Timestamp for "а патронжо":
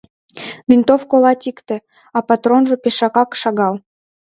2.17-2.75